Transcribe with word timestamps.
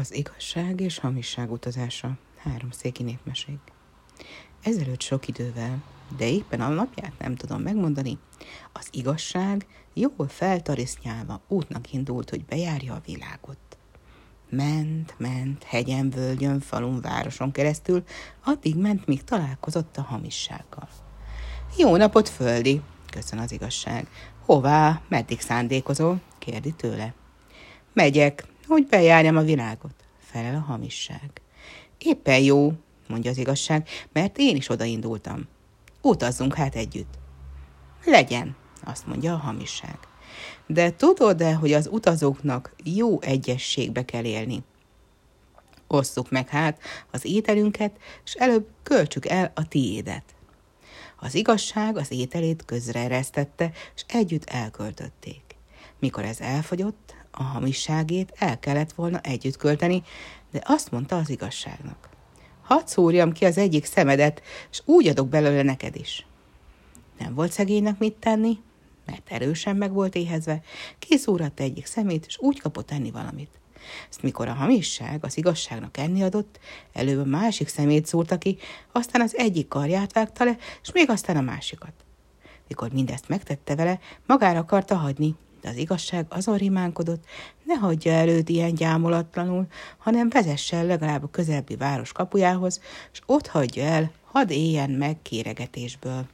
Az 0.00 0.14
igazság 0.14 0.80
és 0.80 0.98
hamisság 0.98 1.52
utazása. 1.52 2.18
Három 2.36 2.70
széki 2.70 3.02
népmesék. 3.02 3.58
Ezelőtt 4.62 5.00
sok 5.00 5.28
idővel, 5.28 5.82
de 6.16 6.28
éppen 6.28 6.60
a 6.60 6.68
napját 6.68 7.12
nem 7.18 7.34
tudom 7.34 7.62
megmondani, 7.62 8.18
az 8.72 8.88
igazság 8.90 9.66
jól 9.94 10.28
feltarisznyálva 10.28 11.40
útnak 11.48 11.92
indult, 11.92 12.30
hogy 12.30 12.44
bejárja 12.44 12.94
a 12.94 13.02
világot. 13.04 13.58
Ment, 14.50 15.14
ment, 15.18 15.62
hegyen, 15.62 16.10
völgyön, 16.10 16.60
falun, 16.60 17.00
városon 17.00 17.52
keresztül, 17.52 18.04
addig 18.44 18.76
ment, 18.76 19.06
míg 19.06 19.24
találkozott 19.24 19.96
a 19.96 20.02
hamissággal. 20.02 20.88
Jó 21.76 21.96
napot, 21.96 22.28
földi, 22.28 22.80
köszön 23.10 23.38
az 23.38 23.52
igazság. 23.52 24.08
Hová, 24.44 25.02
meddig 25.08 25.40
szándékozol? 25.40 26.20
kérdi 26.38 26.72
tőle. 26.72 27.14
Megyek, 27.92 28.48
hogy 28.70 28.86
bejárjam 28.86 29.36
a 29.36 29.42
világot, 29.42 29.94
felel 30.18 30.54
a 30.54 30.70
hamisság. 30.72 31.30
Éppen 31.98 32.40
jó, 32.40 32.72
mondja 33.08 33.30
az 33.30 33.38
igazság, 33.38 33.88
mert 34.12 34.38
én 34.38 34.56
is 34.56 34.68
odaindultam. 34.68 35.48
Utazzunk 36.02 36.54
hát 36.54 36.74
együtt. 36.74 37.18
Legyen, 38.04 38.56
azt 38.84 39.06
mondja 39.06 39.32
a 39.32 39.36
hamisság. 39.36 39.98
De 40.66 40.90
tudod-e, 40.90 41.54
hogy 41.54 41.72
az 41.72 41.88
utazóknak 41.92 42.74
jó 42.84 43.20
egyességbe 43.20 44.04
kell 44.04 44.24
élni? 44.24 44.62
Osszuk 45.86 46.30
meg 46.30 46.48
hát 46.48 46.80
az 47.10 47.24
ételünket, 47.24 47.96
és 48.24 48.34
előbb 48.34 48.66
költsük 48.82 49.26
el 49.26 49.52
a 49.54 49.68
tiédet. 49.68 50.24
Az 51.18 51.34
igazság 51.34 51.96
az 51.96 52.10
ételét 52.10 52.64
közreeresztette, 52.64 53.72
és 53.94 54.04
együtt 54.08 54.44
elköltötték. 54.44 55.42
Mikor 55.98 56.24
ez 56.24 56.40
elfogyott, 56.40 57.14
a 57.30 57.42
hamisságét 57.42 58.32
el 58.38 58.58
kellett 58.58 58.92
volna 58.92 59.20
együtt 59.20 59.56
költeni, 59.56 60.02
de 60.50 60.62
azt 60.64 60.90
mondta 60.90 61.16
az 61.16 61.30
igazságnak. 61.30 62.08
Hadd 62.62 62.86
szúrjam 62.86 63.32
ki 63.32 63.44
az 63.44 63.58
egyik 63.58 63.84
szemedet, 63.84 64.42
és 64.70 64.82
úgy 64.84 65.06
adok 65.08 65.28
belőle 65.28 65.62
neked 65.62 65.96
is. 65.96 66.26
Nem 67.18 67.34
volt 67.34 67.52
szegénynek 67.52 67.98
mit 67.98 68.14
tenni, 68.14 68.58
mert 69.06 69.30
erősen 69.30 69.76
meg 69.76 69.92
volt 69.92 70.14
éhezve, 70.14 70.62
kiszúratta 70.98 71.62
egyik 71.62 71.86
szemét, 71.86 72.26
és 72.26 72.38
úgy 72.38 72.60
kapott 72.60 72.90
enni 72.90 73.10
valamit. 73.10 73.60
Ezt 74.08 74.22
mikor 74.22 74.48
a 74.48 74.52
hamisság 74.52 75.24
az 75.24 75.36
igazságnak 75.36 75.96
enni 75.96 76.22
adott, 76.22 76.58
előbb 76.92 77.20
a 77.20 77.24
másik 77.28 77.68
szemét 77.68 78.06
szúrta 78.06 78.38
ki, 78.38 78.58
aztán 78.92 79.20
az 79.20 79.36
egyik 79.36 79.68
karját 79.68 80.12
vágta 80.12 80.44
le, 80.44 80.56
és 80.82 80.92
még 80.92 81.10
aztán 81.10 81.36
a 81.36 81.40
másikat. 81.40 81.92
Mikor 82.68 82.92
mindezt 82.92 83.28
megtette 83.28 83.74
vele, 83.74 83.98
magára 84.26 84.58
akarta 84.58 84.96
hagyni, 84.96 85.34
de 85.60 85.68
az 85.68 85.76
igazság 85.76 86.26
azon 86.28 86.56
rimánkodott, 86.56 87.24
ne 87.64 87.74
hagyja 87.74 88.12
előtt 88.12 88.48
ilyen 88.48 88.74
gyámolatlanul, 88.74 89.66
hanem 89.98 90.28
vezesse 90.28 90.76
el 90.76 90.86
legalább 90.86 91.22
a 91.22 91.30
közelbi 91.30 91.76
város 91.76 92.12
kapujához, 92.12 92.80
és 93.12 93.20
ott 93.26 93.46
hagyja 93.46 93.84
el, 93.84 94.10
hadd 94.24 94.50
éljen 94.50 94.90
meg 94.90 95.22
kéregetésből. 95.22 96.26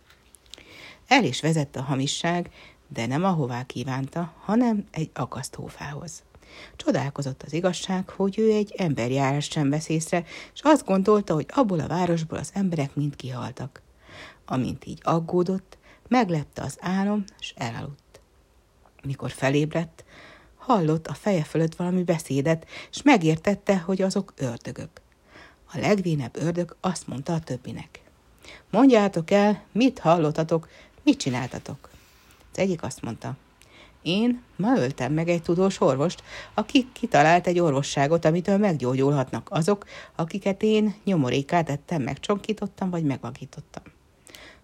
El 1.07 1.25
is 1.25 1.41
vezette 1.41 1.79
a 1.79 1.83
hamisság, 1.83 2.51
de 2.89 3.07
nem 3.07 3.25
ahová 3.25 3.63
kívánta, 3.63 4.33
hanem 4.45 4.85
egy 4.91 5.11
akasztófához. 5.15 6.23
Csodálkozott 6.77 7.43
az 7.43 7.53
igazság, 7.53 8.09
hogy 8.09 8.39
ő 8.39 8.53
egy 8.53 8.75
emberjárást 8.77 9.53
sem 9.53 9.71
vesz 9.71 9.89
észre, 9.89 10.25
és 10.55 10.61
azt 10.63 10.85
gondolta, 10.85 11.35
hogy 11.35 11.47
abból 11.49 11.81
a 11.81 11.87
városból 11.87 12.39
az 12.39 12.51
emberek 12.55 12.95
mind 12.95 13.17
kihaltak. 13.17 13.83
Amint 14.45 14.87
így 14.87 15.01
aggódott, 15.03 15.79
meglepte 16.09 16.63
az 16.63 16.77
álom, 16.81 17.25
és 17.39 17.55
elaludt. 17.57 18.06
Mikor 19.07 19.31
felébredt, 19.31 20.05
hallott 20.57 21.07
a 21.07 21.15
feje 21.15 21.43
fölött 21.43 21.77
valami 21.77 22.03
beszédet, 22.03 22.67
és 22.91 23.03
megértette, 23.03 23.79
hogy 23.79 24.03
azok 24.03 24.33
ördögök. 24.37 24.91
A 25.73 25.79
legvénebb 25.79 26.37
ördög 26.37 26.77
azt 26.81 27.07
mondta 27.07 27.33
a 27.33 27.41
többinek. 27.41 28.01
Mondjátok 28.71 29.31
el, 29.31 29.63
mit 29.73 29.99
hallottatok, 29.99 30.69
mit 31.03 31.19
csináltatok? 31.19 31.89
Az 32.53 32.59
egyik 32.59 32.83
azt 32.83 33.03
mondta, 33.03 33.37
én 34.03 34.43
ma 34.57 34.79
öltem 34.79 35.13
meg 35.13 35.29
egy 35.29 35.43
tudós 35.43 35.81
orvost, 35.81 36.23
aki 36.55 36.89
kitalált 36.93 37.47
egy 37.47 37.59
orvosságot, 37.59 38.25
amitől 38.25 38.59
meggyógyulhatnak 38.59 39.49
azok, 39.51 39.87
akiket 40.15 40.63
én 40.63 40.95
nyomorékát 41.05 41.71
ettem, 41.71 42.03
megcsonkítottam 42.03 42.91
vagy 42.91 43.05
megvagítottam. 43.05 43.83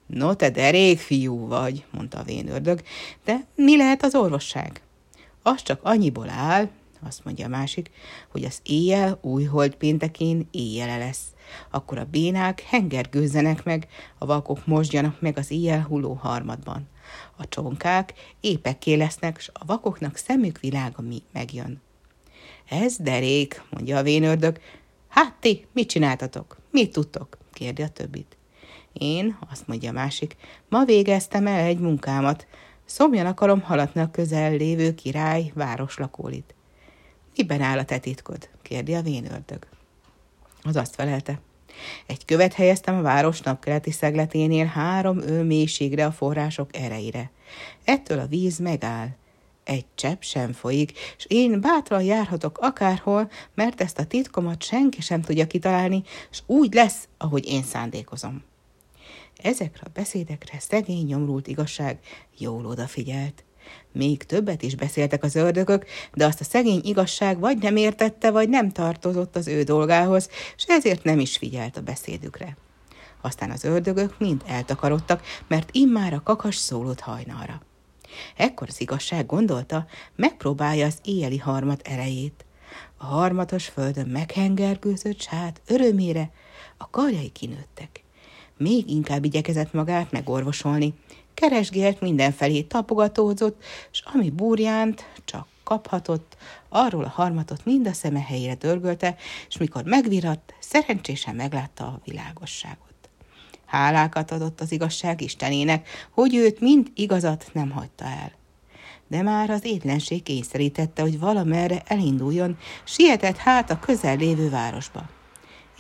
No, 0.07 0.35
te 0.35 0.51
derék 0.51 0.99
fiú 0.99 1.47
vagy, 1.47 1.85
mondta 1.91 2.19
a 2.19 2.23
vén 2.23 2.49
ördög, 2.49 2.83
de 3.25 3.47
mi 3.55 3.77
lehet 3.77 4.03
az 4.03 4.15
orvosság? 4.15 4.83
Az 5.43 5.63
csak 5.63 5.81
annyiból 5.83 6.29
áll, 6.29 6.69
azt 7.07 7.25
mondja 7.25 7.47
a 7.47 7.49
másik, 7.49 7.91
hogy 8.29 8.45
az 8.45 8.61
éjjel 8.63 9.19
újhold 9.21 9.75
péntekén 9.75 10.49
éjjele 10.51 10.99
lesz. 10.99 11.23
Akkor 11.71 11.99
a 11.99 12.05
bénák 12.11 12.61
hengergőzzenek 12.61 13.65
meg, 13.65 13.89
a 14.19 14.27
vakok 14.27 14.67
mosdjanak 14.67 15.21
meg 15.21 15.39
az 15.39 15.51
éjjel 15.51 15.83
hulló 15.83 16.13
harmadban. 16.13 16.89
A 17.37 17.49
csonkák 17.49 18.13
épekké 18.41 18.95
lesznek, 18.95 19.41
s 19.41 19.51
a 19.53 19.65
vakoknak 19.65 20.17
szemük 20.17 20.61
világa 20.61 21.03
mi 21.03 21.23
megjön. 21.33 21.81
Ez 22.69 22.97
derék, 22.97 23.63
mondja 23.71 23.99
a 23.99 24.03
vénördög. 24.03 24.61
Hát 25.09 25.35
ti, 25.41 25.67
mit 25.73 25.89
csináltatok? 25.89 26.57
Mit 26.71 26.93
tudtok? 26.93 27.39
kérdi 27.53 27.83
a 27.83 27.89
többit. 27.89 28.37
Én, 28.93 29.39
azt 29.51 29.67
mondja 29.67 29.91
a 29.91 29.93
másik, 29.93 30.37
ma 30.69 30.85
végeztem 30.85 31.47
el 31.47 31.65
egy 31.65 31.79
munkámat. 31.79 32.47
Szomjan 32.85 33.27
akarom 33.27 33.61
haladni 33.61 34.01
a 34.01 34.11
közel 34.11 34.53
lévő 34.53 34.95
király 34.95 35.53
városlakólit. 35.55 36.55
Miben 37.37 37.61
áll 37.61 37.79
a 37.79 37.85
te 37.85 37.99
titkod? 37.99 38.49
kérdi 38.63 38.95
a 38.95 39.03
vénördög. 39.03 39.67
Az 40.63 40.77
azt 40.77 40.95
felelte. 40.95 41.41
Egy 42.07 42.25
követ 42.25 42.53
helyeztem 42.53 42.95
a 42.95 43.03
város 43.03 43.41
napkeleti 43.41 43.91
szegleténél 43.91 44.65
három 44.65 45.21
ő 45.21 45.43
mélységre 45.43 46.07
a 46.07 46.13
források 46.13 46.77
erejére. 46.77 47.31
Ettől 47.85 48.19
a 48.19 48.27
víz 48.27 48.59
megáll. 48.59 49.09
Egy 49.65 49.85
csepp 49.95 50.23
sem 50.23 50.53
folyik, 50.53 50.99
és 51.17 51.27
én 51.29 51.61
bátran 51.61 52.03
járhatok 52.03 52.59
akárhol, 52.59 53.31
mert 53.55 53.81
ezt 53.81 53.99
a 53.99 54.05
titkomat 54.05 54.63
senki 54.63 55.01
sem 55.01 55.21
tudja 55.21 55.47
kitalálni, 55.47 56.03
és 56.31 56.43
úgy 56.47 56.75
lesz, 56.75 57.09
ahogy 57.19 57.47
én 57.47 57.63
szándékozom. 57.63 58.43
Ezekre 59.37 59.83
a 59.85 59.91
beszédekre 59.95 60.59
szegény 60.61 61.07
nyomrult 61.07 61.47
igazság 61.47 61.99
jól 62.39 62.67
odafigyelt. 62.67 63.45
Még 63.93 64.23
többet 64.23 64.63
is 64.63 64.75
beszéltek 64.75 65.23
az 65.25 65.35
ördögök, 65.35 65.87
de 66.15 66.27
azt 66.27 66.41
a 66.41 66.45
szegény 66.45 66.81
igazság 66.85 67.39
vagy 67.39 67.59
nem 67.59 67.77
értette, 67.77 68.31
vagy 68.31 68.49
nem 68.49 68.71
tartozott 68.71 69.37
az 69.37 69.49
ő 69.49 69.63
dolgához, 69.63 70.29
és 70.57 70.65
ezért 70.67 71.05
nem 71.05 71.19
is 71.19 71.37
figyelt 71.37 71.77
a 71.77 71.81
beszédükre. 71.81 72.57
Aztán 73.21 73.51
az 73.51 73.65
ördögök 73.65 74.19
mind 74.19 74.43
eltakarodtak, 74.47 75.23
mert 75.49 75.69
immár 75.73 76.13
a 76.13 76.23
kakas 76.23 76.57
szólott 76.57 77.01
hajnalra. 77.01 77.63
Ekkor 78.37 78.69
az 78.71 78.81
igazság 78.81 79.27
gondolta, 79.27 79.87
megpróbálja 80.17 80.87
az 80.87 80.99
éjjeli 81.05 81.39
harmat 81.39 81.81
erejét. 81.89 82.45
A 82.97 83.05
harmatos 83.05 83.67
földön 83.67 84.09
meghengergőzött, 84.09 85.21
s 85.21 85.27
hát 85.27 85.61
örömére 85.67 86.31
a 86.77 86.91
karjai 86.91 87.29
kinőttek 87.29 88.02
még 88.63 88.91
inkább 88.91 89.25
igyekezett 89.25 89.73
magát 89.73 90.11
megorvosolni. 90.11 90.95
Keresgélt 91.35 92.01
mindenfelé, 92.01 92.63
tapogatózott, 92.63 93.63
és 93.93 94.03
ami 94.15 94.31
burjánt 94.31 95.07
csak 95.25 95.47
kaphatott, 95.65 96.37
arról 96.69 97.05
a 97.05 97.09
harmatot 97.09 97.65
mind 97.65 97.87
a 97.87 97.93
szeme 97.93 98.21
helyére 98.21 98.55
dörgölte, 98.55 99.17
és 99.49 99.57
mikor 99.57 99.85
megviratt, 99.85 100.55
szerencsésen 100.59 101.35
meglátta 101.35 101.85
a 101.85 102.01
világosságot. 102.05 102.93
Hálákat 103.67 104.31
adott 104.31 104.61
az 104.61 104.73
igazság 104.73 105.21
Istenének, 105.21 105.89
hogy 106.11 106.35
őt 106.35 106.61
mind 106.61 106.91
igazat 106.95 107.51
nem 107.53 107.71
hagyta 107.71 108.05
el. 108.05 108.33
De 109.09 109.23
már 109.23 109.51
az 109.51 109.65
étlenség 109.65 110.23
kényszerítette, 110.23 111.03
hogy 111.03 111.19
valamerre 111.19 111.83
elinduljon, 111.87 112.59
sietett 112.85 113.37
hát 113.37 113.71
a 113.71 113.79
közel 113.79 114.17
lévő 114.17 114.51
városba. 114.51 115.09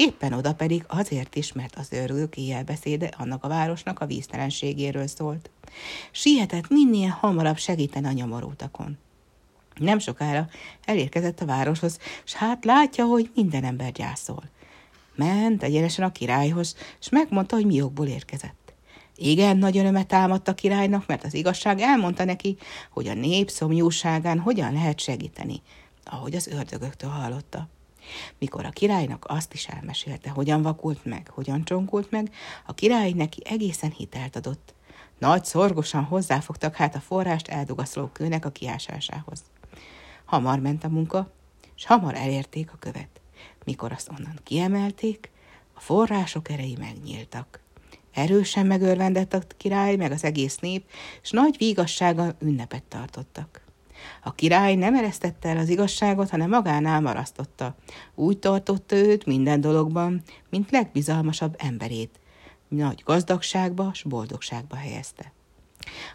Éppen 0.04 0.32
oda 0.32 0.54
pedig 0.54 0.84
azért 0.87 1.37
is, 1.37 1.52
mert 1.52 1.76
az 1.76 1.88
őrülők 1.93 2.37
beszéde 2.66 3.10
annak 3.19 3.44
a 3.44 3.49
városnak 3.49 4.00
a 4.00 4.06
víztelenségéről 4.06 5.06
szólt. 5.06 5.50
Sietett 6.10 6.69
minél 6.69 7.08
hamarabb 7.08 7.56
segíteni 7.56 8.06
a 8.06 8.12
nyomorultakon. 8.12 8.99
Nem 9.75 9.99
sokára 9.99 10.49
elérkezett 10.84 11.40
a 11.40 11.46
városhoz, 11.46 11.99
s 12.25 12.32
hát 12.32 12.64
látja, 12.64 13.04
hogy 13.04 13.31
minden 13.34 13.64
ember 13.64 13.93
gyászol. 13.93 14.43
Ment 15.14 15.62
egyenesen 15.62 16.04
a 16.04 16.12
királyhoz, 16.12 16.76
és 17.00 17.08
megmondta, 17.08 17.56
hogy 17.56 17.66
mi 17.66 17.75
jogból 17.75 18.06
érkezett. 18.06 18.72
Igen, 19.16 19.56
nagy 19.56 19.78
örömet 19.78 20.06
támadt 20.06 20.49
a 20.49 20.54
királynak, 20.54 21.06
mert 21.06 21.25
az 21.25 21.34
igazság 21.34 21.81
elmondta 21.81 22.25
neki, 22.25 22.56
hogy 22.90 23.08
a 23.08 23.14
nép 23.14 23.50
szomjúságán 23.50 24.38
hogyan 24.38 24.72
lehet 24.72 25.00
segíteni, 25.00 25.62
ahogy 26.04 26.34
az 26.34 26.46
ördögöktől 26.46 27.10
hallotta. 27.10 27.69
Mikor 28.38 28.64
a 28.64 28.70
királynak 28.70 29.25
azt 29.28 29.52
is 29.52 29.66
elmesélte, 29.66 30.31
hogyan 30.31 30.62
vakult 30.62 31.04
meg, 31.04 31.28
hogyan 31.34 31.64
csonkult 31.64 32.10
meg, 32.10 32.34
a 32.66 32.75
király 32.75 33.12
neki 33.12 33.43
egészen 33.44 33.90
hitelt 33.90 34.37
adott. 34.37 34.75
Nagy 35.19 35.44
szorgosan 35.44 36.04
hozzáfogtak 36.04 36.75
hát 36.75 36.94
a 36.94 37.00
forrást 37.00 37.49
eldugaszoló 37.49 38.06
kőnek 38.06 38.44
a 38.44 38.50
kiásásához. 38.50 39.43
Hamar 40.25 40.58
ment 40.58 40.84
a 40.84 40.88
munka, 40.88 41.32
és 41.76 41.87
hamar 41.87 42.14
elérték 42.14 42.72
a 42.72 42.76
követ. 42.76 43.20
Mikor 43.64 43.93
azt 43.93 44.10
onnan 44.10 44.38
kiemelték, 44.43 45.31
a 45.75 45.81
források 45.81 46.50
erei 46.50 46.76
megnyíltak. 46.78 47.60
Erősen 48.12 48.66
megörvendett 48.66 49.34
a 49.34 49.40
király, 49.56 49.96
meg 49.96 50.12
az 50.12 50.25
egész 50.25 50.58
nép, 50.58 50.90
és 51.22 51.31
nagy 51.31 51.56
vígassága 51.58 52.34
ünnepet 52.38 52.82
tartottak. 52.82 53.60
A 54.22 54.34
király 54.34 54.75
nem 54.75 54.94
eresztette 54.94 55.49
el 55.49 55.58
az 55.58 55.69
igazságot, 55.69 56.31
hanem 56.31 56.49
magánál 56.49 57.00
marasztotta. 57.00 57.75
Úgy 58.14 58.38
tartotta 58.38 58.96
őt 58.96 59.26
minden 59.26 59.60
dologban, 59.60 60.22
mint 60.50 60.70
legbizalmasabb 60.70 61.54
emberét. 61.58 62.20
Nagy 62.69 63.02
gazdagságba 63.04 63.90
s 63.94 64.02
boldogságba 64.02 64.76
helyezte. 64.76 65.32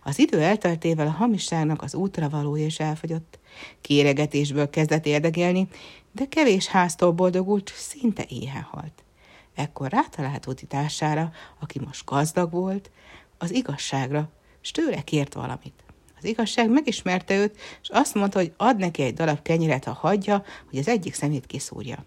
Az 0.03 0.19
idő 0.19 0.41
elteltével 0.41 1.07
a 1.07 1.11
hamisságnak 1.11 1.81
az 1.81 1.95
útra 1.95 2.29
valója 2.29 2.65
is 2.65 2.79
elfogyott. 2.79 3.39
Kéregetésből 3.81 4.69
kezdett 4.69 5.05
érdegélni, 5.05 5.67
de 6.11 6.25
kevés 6.25 6.67
háztól 6.67 7.11
boldogult, 7.11 7.73
szinte 7.75 8.25
éhen 8.29 8.61
halt. 8.61 9.03
Ekkor 9.55 9.89
rátalált 9.89 10.47
utitársára, 10.47 11.31
aki 11.59 11.79
most 11.79 12.05
gazdag 12.05 12.51
volt, 12.51 12.91
az 13.37 13.51
igazságra, 13.51 14.29
s 14.61 14.71
tőle 14.71 15.01
kért 15.01 15.33
valamit. 15.33 15.83
Az 16.17 16.25
igazság 16.25 16.69
megismerte 16.69 17.35
őt, 17.35 17.57
és 17.81 17.89
azt 17.89 18.13
mondta, 18.13 18.39
hogy 18.39 18.53
ad 18.57 18.77
neki 18.77 19.01
egy 19.01 19.13
darab 19.13 19.41
kenyeret, 19.41 19.83
ha 19.83 19.93
hagyja, 19.93 20.43
hogy 20.69 20.79
az 20.79 20.87
egyik 20.87 21.13
szemét 21.13 21.45
kiszúrja. 21.45 22.05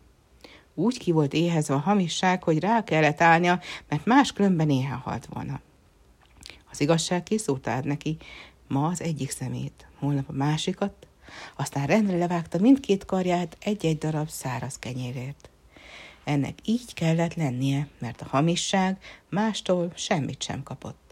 Úgy 0.74 0.98
ki 0.98 1.12
volt 1.12 1.32
éhezve 1.32 1.74
a 1.74 1.78
hamisság, 1.78 2.42
hogy 2.42 2.58
rá 2.58 2.84
kellett 2.84 3.20
állnia, 3.20 3.60
mert 3.88 4.04
más 4.04 4.32
különben 4.32 4.70
éhen 4.70 4.98
halt 4.98 5.26
volna. 5.26 5.60
Az 6.70 6.80
igazság 6.80 7.22
kiszúrta 7.22 7.80
neki 7.82 8.16
ma 8.68 8.86
az 8.86 9.02
egyik 9.02 9.30
szemét, 9.30 9.86
holnap 9.98 10.28
a 10.28 10.32
másikat, 10.32 11.06
aztán 11.56 11.86
rendre 11.86 12.16
levágta 12.16 12.58
mindkét 12.58 13.04
karját 13.04 13.56
egy-egy 13.60 13.98
darab 13.98 14.28
száraz 14.28 14.78
kenyérért. 14.78 15.50
Ennek 16.24 16.58
így 16.64 16.94
kellett 16.94 17.34
lennie, 17.34 17.88
mert 17.98 18.20
a 18.20 18.26
hamisság 18.28 18.98
mástól 19.28 19.92
semmit 19.94 20.42
sem 20.42 20.62
kapott. 20.62 21.09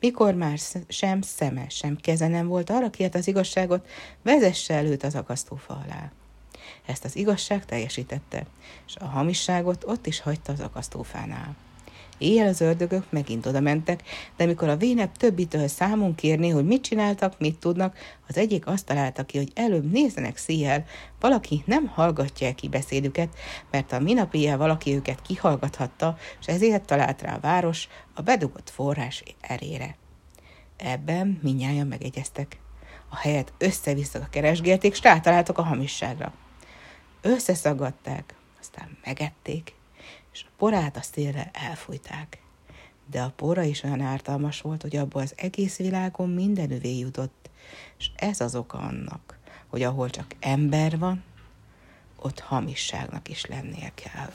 Mikor 0.00 0.34
már 0.34 0.58
sem 0.88 1.20
szeme, 1.20 1.68
sem 1.68 1.96
keze 1.96 2.28
nem 2.28 2.46
volt, 2.46 2.70
arra 2.70 2.90
kért 2.90 3.14
az 3.14 3.26
igazságot, 3.26 3.88
vezesse 4.22 4.74
előtt 4.74 5.02
az 5.02 5.14
akasztófa 5.14 5.82
alá. 5.84 6.10
Ezt 6.86 7.04
az 7.04 7.16
igazság 7.16 7.64
teljesítette, 7.64 8.46
és 8.86 8.96
a 8.96 9.04
hamisságot 9.04 9.84
ott 9.84 10.06
is 10.06 10.20
hagyta 10.20 10.52
az 10.52 10.60
akasztófánál. 10.60 11.56
Éjjel 12.22 12.48
az 12.48 12.60
ördögök 12.60 13.04
megint 13.10 13.46
oda 13.46 13.60
mentek, 13.60 14.02
de 14.36 14.46
mikor 14.46 14.68
a 14.68 14.76
vénebb 14.76 15.16
többitől 15.16 15.68
számunk 15.68 16.16
kérni, 16.16 16.48
hogy 16.48 16.64
mit 16.64 16.82
csináltak, 16.82 17.38
mit 17.38 17.58
tudnak, 17.58 17.96
az 18.28 18.36
egyik 18.36 18.66
azt 18.66 18.86
találta 18.86 19.24
ki, 19.24 19.36
hogy 19.36 19.50
előbb 19.54 19.92
nézzenek 19.92 20.36
szíjjel, 20.36 20.84
valaki 21.20 21.62
nem 21.66 21.86
hallgatja 21.86 22.54
ki 22.54 22.68
beszédüket, 22.68 23.28
mert 23.70 23.92
a 23.92 23.98
minap 23.98 24.34
éjjel 24.34 24.56
valaki 24.56 24.94
őket 24.94 25.22
kihallgathatta, 25.22 26.16
és 26.40 26.46
ezért 26.46 26.84
talált 26.84 27.22
rá 27.22 27.34
a 27.34 27.40
város 27.40 27.88
a 28.14 28.22
bedugott 28.22 28.70
forrás 28.70 29.22
erére. 29.40 29.96
Ebben 30.76 31.38
minnyáján 31.42 31.86
megegyeztek. 31.86 32.60
A 33.08 33.16
helyet 33.16 33.52
össze-vissza 33.58 34.28
keresgélték, 34.30 34.92
és 34.92 35.02
rátaláltak 35.02 35.58
a 35.58 35.62
hamisságra. 35.62 36.32
Összeszaggatták, 37.20 38.34
aztán 38.60 38.98
megették, 39.04 39.74
és 40.32 40.44
a 40.46 40.52
porát 40.56 40.96
a 40.96 41.02
szélre 41.02 41.50
elfújták. 41.52 42.42
De 43.10 43.22
a 43.22 43.32
pora 43.36 43.62
is 43.62 43.82
olyan 43.82 44.00
ártalmas 44.00 44.60
volt, 44.60 44.82
hogy 44.82 44.96
abból 44.96 45.22
az 45.22 45.34
egész 45.36 45.76
világon 45.76 46.30
minden 46.30 46.70
övé 46.70 46.98
jutott, 46.98 47.50
és 47.98 48.10
ez 48.16 48.40
az 48.40 48.54
oka 48.54 48.78
annak, 48.78 49.38
hogy 49.66 49.82
ahol 49.82 50.10
csak 50.10 50.34
ember 50.40 50.98
van, 50.98 51.22
ott 52.16 52.40
hamisságnak 52.40 53.28
is 53.28 53.46
lennie 53.46 53.92
kell. 53.94 54.32